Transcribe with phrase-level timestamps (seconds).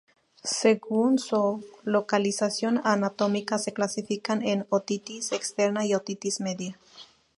[0.43, 6.75] Según su localización anatómica se clasifican en otitis externa y otitis media.